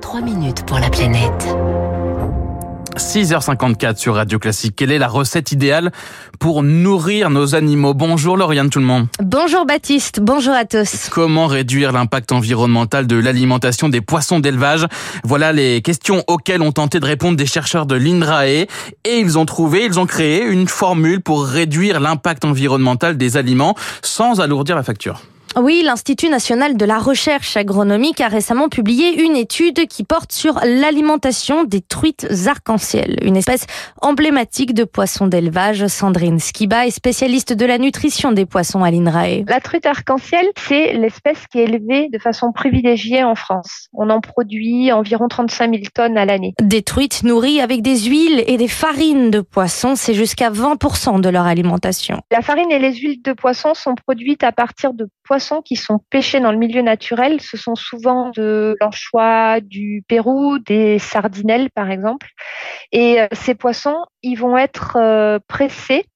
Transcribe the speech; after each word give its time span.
3 0.00 0.20
minutes 0.20 0.64
pour 0.66 0.78
la 0.78 0.90
planète. 0.90 1.48
6h54 2.96 3.96
sur 3.96 4.14
Radio 4.16 4.38
Classique. 4.38 4.74
Quelle 4.76 4.90
est 4.90 4.98
la 4.98 5.08
recette 5.08 5.52
idéale 5.52 5.92
pour 6.38 6.62
nourrir 6.62 7.30
nos 7.30 7.54
animaux? 7.54 7.94
Bonjour 7.94 8.36
Lauriane 8.36 8.70
tout 8.70 8.80
le 8.80 8.84
monde. 8.84 9.06
Bonjour 9.22 9.66
Baptiste, 9.66 10.20
bonjour 10.20 10.52
à 10.54 10.64
tous. 10.64 11.08
Comment 11.10 11.46
réduire 11.46 11.92
l'impact 11.92 12.32
environnemental 12.32 13.06
de 13.06 13.16
l'alimentation 13.16 13.88
des 13.88 14.00
poissons 14.00 14.40
d'élevage? 14.40 14.86
Voilà 15.24 15.52
les 15.52 15.80
questions 15.82 16.24
auxquelles 16.26 16.62
ont 16.62 16.72
tenté 16.72 17.00
de 17.00 17.06
répondre 17.06 17.36
des 17.36 17.46
chercheurs 17.46 17.86
de 17.86 17.94
l'INRAE 17.94 18.46
et 18.46 18.68
ils 19.04 19.38
ont 19.38 19.46
trouvé, 19.46 19.84
ils 19.84 19.98
ont 19.98 20.06
créé 20.06 20.42
une 20.44 20.68
formule 20.68 21.20
pour 21.20 21.44
réduire 21.44 22.00
l'impact 22.00 22.44
environnemental 22.44 23.16
des 23.16 23.36
aliments 23.36 23.74
sans 24.02 24.40
alourdir 24.40 24.76
la 24.76 24.82
facture. 24.82 25.22
Oui, 25.60 25.82
l'Institut 25.84 26.28
national 26.28 26.76
de 26.76 26.84
la 26.84 26.98
recherche 26.98 27.56
agronomique 27.56 28.20
a 28.20 28.28
récemment 28.28 28.68
publié 28.68 29.24
une 29.24 29.34
étude 29.34 29.88
qui 29.88 30.04
porte 30.04 30.30
sur 30.30 30.60
l'alimentation 30.64 31.64
des 31.64 31.80
truites 31.80 32.28
arc-en-ciel, 32.46 33.16
une 33.22 33.36
espèce 33.36 33.66
emblématique 34.00 34.72
de 34.72 34.84
poissons 34.84 35.26
d'élevage. 35.26 35.86
Sandrine 35.88 36.38
Skiba 36.38 36.86
est 36.86 36.92
spécialiste 36.92 37.52
de 37.52 37.66
la 37.66 37.78
nutrition 37.78 38.30
des 38.30 38.46
poissons 38.46 38.84
à 38.84 38.90
l'INRAE. 38.92 39.44
La 39.48 39.58
truite 39.60 39.86
arc-en-ciel, 39.86 40.46
c'est 40.56 40.92
l'espèce 40.92 41.46
qui 41.50 41.58
est 41.58 41.64
élevée 41.64 42.08
de 42.12 42.18
façon 42.18 42.52
privilégiée 42.52 43.24
en 43.24 43.34
France. 43.34 43.88
On 43.92 44.10
en 44.10 44.20
produit 44.20 44.92
environ 44.92 45.26
35 45.26 45.70
000 45.72 45.82
tonnes 45.92 46.18
à 46.18 46.24
l'année. 46.24 46.54
Des 46.62 46.82
truites 46.82 47.24
nourries 47.24 47.60
avec 47.60 47.82
des 47.82 47.98
huiles 47.98 48.44
et 48.46 48.58
des 48.58 48.68
farines 48.68 49.32
de 49.32 49.40
poisson, 49.40 49.96
c'est 49.96 50.14
jusqu'à 50.14 50.50
20% 50.50 51.20
de 51.20 51.28
leur 51.28 51.46
alimentation. 51.46 52.20
La 52.30 52.42
farine 52.42 52.70
et 52.70 52.78
les 52.78 52.94
huiles 52.94 53.22
de 53.22 53.32
poisson 53.32 53.74
sont 53.74 53.96
produites 53.96 54.44
à 54.44 54.52
partir 54.52 54.92
de 54.92 55.08
poissons 55.28 55.60
qui 55.60 55.76
sont 55.76 56.00
pêchés 56.08 56.40
dans 56.40 56.52
le 56.52 56.58
milieu 56.58 56.80
naturel, 56.80 57.42
ce 57.42 57.58
sont 57.58 57.74
souvent 57.74 58.30
de 58.30 58.74
l'anchois 58.80 59.60
du 59.60 60.02
Pérou, 60.08 60.58
des 60.58 60.98
sardinelles 60.98 61.68
par 61.70 61.90
exemple. 61.90 62.28
Et 62.92 63.20
euh, 63.20 63.26
ces 63.32 63.54
poissons, 63.54 64.06
ils 64.22 64.36
vont 64.36 64.56
être 64.56 64.96
euh, 64.96 65.38
pressés 65.46 66.06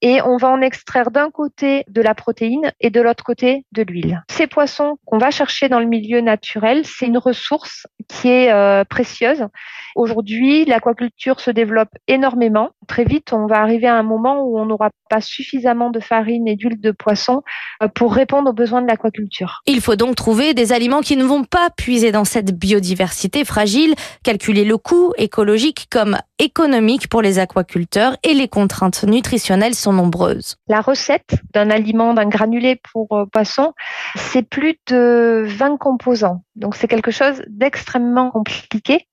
et 0.00 0.22
on 0.22 0.38
va 0.38 0.48
en 0.48 0.62
extraire 0.62 1.10
d'un 1.10 1.30
côté 1.30 1.84
de 1.88 2.00
la 2.00 2.14
protéine 2.14 2.72
et 2.80 2.90
de 2.90 3.00
l'autre 3.02 3.24
côté 3.24 3.64
de 3.72 3.82
l'huile. 3.82 4.22
Ces 4.30 4.46
poissons 4.46 4.98
qu'on 5.04 5.18
va 5.18 5.30
chercher 5.30 5.68
dans 5.68 5.80
le 5.80 5.86
milieu 5.86 6.20
naturel, 6.22 6.86
c'est 6.86 7.06
une 7.06 7.18
ressource 7.18 7.86
qui 8.08 8.28
est 8.28 8.52
euh, 8.52 8.84
précieuse. 8.84 9.46
Aujourd'hui, 9.94 10.64
l'aquaculture 10.64 11.40
se 11.40 11.50
développe 11.50 11.90
énormément. 12.08 12.70
Très 12.88 13.04
vite, 13.04 13.32
on 13.32 13.46
va 13.46 13.60
arriver 13.60 13.86
à 13.86 13.96
un 13.96 14.02
moment 14.02 14.42
où 14.42 14.58
on 14.58 14.66
n'aura 14.66 14.90
pas 15.08 15.20
suffisamment 15.20 15.90
de 15.90 16.00
farine 16.00 16.48
et 16.48 16.56
d'huile 16.56 16.80
de 16.80 16.90
poisson 16.90 17.42
euh, 17.82 17.88
pour 17.88 18.14
répondre 18.14 18.50
aux 18.50 18.52
besoins 18.52 18.82
de 18.82 18.86
l'aquaculture. 18.86 19.62
Il 19.66 19.80
faut 19.80 19.96
donc 19.96 20.16
trouver 20.16 20.54
des 20.54 20.72
aliments 20.72 21.00
qui 21.00 21.16
ne 21.16 21.24
vont 21.24 21.44
pas 21.44 21.70
puiser 21.70 22.12
dans 22.12 22.24
cette 22.24 22.56
biodiversité 22.58 23.44
fragile, 23.44 23.94
calculer 24.22 24.64
le 24.64 24.78
coût 24.78 25.12
écologique 25.16 25.86
comme 25.90 26.18
économique 26.38 27.08
pour 27.08 27.22
les 27.22 27.38
aquaculteurs 27.38 28.16
et 28.22 28.34
les 28.34 28.48
contraintes 28.48 29.04
nutritionnelles 29.04 29.74
sont 29.74 29.92
nombreuses. 29.92 30.56
La 30.68 30.80
recette 30.80 31.36
d'un 31.52 31.70
aliment, 31.70 32.14
d'un 32.14 32.28
granulé 32.28 32.80
pour 32.92 33.12
euh, 33.12 33.24
poisson, 33.26 33.72
c'est 34.16 34.42
plus 34.42 34.76
de 34.88 35.44
20 35.46 35.76
composants. 35.78 36.43
Donc 36.56 36.76
c'est 36.76 36.88
quelque 36.88 37.10
chose 37.10 37.42
d'extrêmement 37.48 38.30
compliqué. 38.30 39.06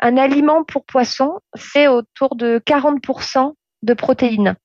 Un 0.00 0.16
aliment 0.16 0.64
pour 0.64 0.84
poisson, 0.84 1.38
c'est 1.54 1.88
autour 1.88 2.36
de 2.36 2.60
40% 2.66 3.52
de 3.82 3.94
protéines. 3.94 4.56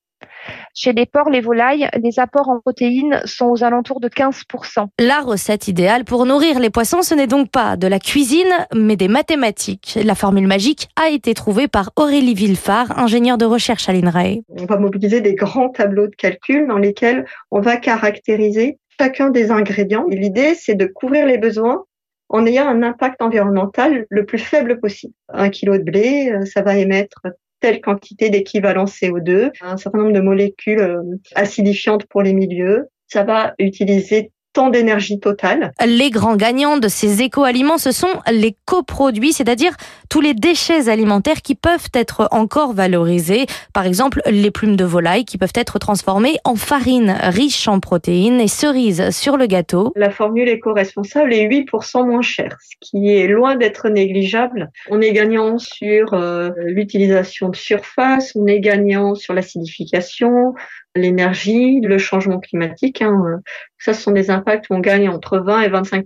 Chez 0.74 0.94
les 0.94 1.06
porcs, 1.06 1.30
les 1.30 1.42
volailles, 1.42 1.90
les 2.02 2.20
apports 2.20 2.50
en 2.50 2.60
protéines 2.60 3.22
sont 3.26 3.46
aux 3.48 3.64
alentours 3.64 4.00
de 4.00 4.08
15%. 4.08 4.88
La 5.00 5.22
recette 5.22 5.68
idéale 5.68 6.06
pour 6.06 6.26
nourrir 6.26 6.60
les 6.60 6.70
poissons, 6.70 7.02
ce 7.02 7.14
n'est 7.14 7.28
donc 7.28 7.50
pas 7.50 7.78
de 7.78 7.88
la 7.88 8.00
cuisine, 8.00 8.52
mais 8.74 8.96
des 8.96 9.08
mathématiques. 9.08 9.98
La 10.04 10.16
formule 10.16 10.48
magique 10.48 10.90
a 10.96 11.10
été 11.10 11.34
trouvée 11.34 11.68
par 11.68 11.92
Aurélie 11.96 12.34
Villefard, 12.34 12.98
ingénieure 12.98 13.38
de 13.38 13.46
recherche 13.46 13.90
à 13.90 13.94
l'INRAE. 13.94 14.42
On 14.50 14.66
va 14.66 14.78
mobiliser 14.78 15.22
des 15.22 15.36
grands 15.36 15.70
tableaux 15.70 16.08
de 16.08 16.16
calcul 16.16 16.68
dans 16.68 16.78
lesquels 16.78 17.26
on 17.52 17.62
va 17.62 17.78
caractériser 17.78 18.80
chacun 19.00 19.30
des 19.30 19.50
ingrédients. 19.50 20.06
L'idée, 20.10 20.56
c'est 20.56 20.76
de 20.76 20.86
couvrir 20.86 21.26
les 21.26 21.38
besoins 21.38 21.86
en 22.28 22.46
ayant 22.46 22.68
un 22.68 22.84
impact 22.84 23.22
environnemental 23.22 24.06
le 24.10 24.26
plus 24.26 24.38
faible 24.38 24.80
possible. 24.80 25.14
Un 25.30 25.50
kilo 25.50 25.78
de 25.78 25.84
blé, 25.84 26.32
euh, 26.32 26.46
ça 26.46 26.62
va 26.62 26.78
émettre 26.78 27.22
telle 27.60 27.82
quantité 27.82 28.30
d'équivalent 28.30 28.86
CO2, 28.86 29.52
un 29.62 29.78
certain 29.78 30.00
nombre 30.00 30.14
de 30.14 30.22
molécules 30.22 30.80
euh, 30.80 31.02
acidifiantes 31.36 32.06
pour 32.06 32.22
les 32.22 32.34
milieux. 32.34 32.88
Ça 33.08 33.24
va 33.24 33.54
utiliser 33.58 34.32
tant 34.54 34.70
d'énergie 34.70 35.20
totale. 35.20 35.72
Les 35.86 36.10
grands 36.10 36.36
gagnants 36.36 36.78
de 36.78 36.88
ces 36.88 37.22
éco-aliments, 37.22 37.78
ce 37.78 37.92
sont 37.92 38.08
les 38.32 38.56
coproduits, 38.66 39.34
c'est-à-dire 39.34 39.76
tous 40.10 40.22
les 40.22 40.34
déchets 40.34 40.90
alimentaires 40.90 41.42
qui 41.42 41.56
peuvent 41.56 41.90
être 41.94 42.28
encore 42.32 42.74
valorisés. 42.74 43.46
Par 43.74 43.86
exemple, 43.86 44.22
les 44.26 44.52
plumes 44.52 44.76
de 44.76 44.86
volaille 44.86 45.26
qui 45.26 45.38
peuvent 45.38 45.54
être 45.56 45.80
transformées 45.80 46.38
en 46.44 46.56
farine 46.56 47.16
riche 47.22 47.68
en 47.68 47.80
protéines 47.80 48.40
et 48.42 48.48
cerises 48.48 49.12
sur 49.12 49.38
le 49.38 49.46
gâteau. 49.46 49.94
La 49.96 50.10
formule 50.10 50.50
éco-responsable 50.50 51.34
est 51.34 51.48
8% 51.48 52.06
moins 52.06 52.22
chère, 52.22 52.58
ce 52.62 52.76
qui 52.82 53.12
est 53.12 53.28
loin 53.28 53.56
d'être 53.56 53.90
négligeable. 53.90 54.72
On 54.90 55.02
est 55.02 55.14
gagnant 55.14 55.58
sur 55.58 56.14
euh, 56.14 56.50
l'utilisation 56.58 57.50
de 57.50 57.56
surface, 57.56 58.34
on 58.36 58.48
est 58.48 58.60
gagnant 58.60 59.16
sur 59.16 59.34
l'acidification, 59.34 60.54
l'énergie, 60.96 61.80
le 61.82 61.98
changement 61.98 62.40
climatique. 62.40 63.02
Hein, 63.02 63.24
euh, 63.26 63.38
ça, 63.78 63.94
ce 63.94 64.02
sont 64.02 64.12
des 64.12 64.30
impacts 64.30 64.70
où 64.70 64.74
on 64.74 64.80
gagne 64.80 65.10
entre 65.10 65.40
20 65.40 65.62
et 65.62 65.70
25 65.70 66.06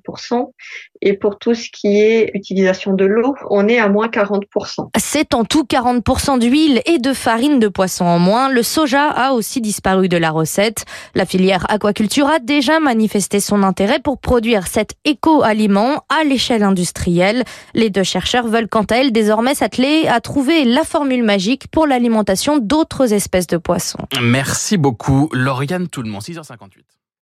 Et 1.05 1.13
pour 1.13 1.37
tout 1.37 1.53
ce 1.53 1.69
qui 1.69 1.99
est 1.99 2.31
utilisation 2.33 2.93
de 2.93 3.03
l'eau, 3.03 3.35
on 3.49 3.67
est 3.67 3.77
à 3.77 3.89
moins 3.89 4.07
40% 4.07 4.87
C'est 4.97 5.33
en 5.33 5.43
tout 5.43 5.65
40% 5.65 6.39
d'huile 6.39 6.81
et 6.85 6.97
de 6.97 7.11
farine 7.11 7.59
de 7.59 7.67
poisson 7.67 8.05
en 8.05 8.19
moins. 8.19 8.47
Le 8.47 8.63
soja 8.63 9.09
a 9.09 9.33
aussi 9.33 9.59
disparu 9.59 10.07
de 10.07 10.15
la 10.15 10.31
recette. 10.31 10.85
La 11.13 11.25
filière 11.25 11.65
aquaculture 11.69 12.27
a 12.27 12.39
déjà 12.39 12.79
manifesté 12.79 13.41
son 13.41 13.63
intérêt 13.63 13.99
pour 13.99 14.17
produire 14.17 14.67
cet 14.67 14.93
éco-aliment 15.03 16.05
à 16.07 16.23
l'échelle 16.23 16.63
industrielle. 16.63 17.43
Les 17.73 17.89
deux 17.89 18.03
chercheurs 18.03 18.47
veulent 18.47 18.69
quant 18.69 18.83
à 18.83 18.95
elles 18.95 19.11
désormais 19.11 19.55
s'atteler 19.55 20.07
à 20.07 20.21
trouver 20.21 20.63
la 20.63 20.85
formule 20.85 21.23
magique 21.23 21.67
pour 21.67 21.85
l'alimentation 21.85 22.59
d'autres 22.59 23.11
espèces 23.11 23.47
de 23.47 23.57
poissons. 23.57 23.99
Merci 24.21 24.77
beaucoup, 24.77 25.29
Lauriane 25.33 25.89
Tout 25.89 26.01
le 26.01 26.09
monde, 26.09 26.21
6h58. 26.21 27.02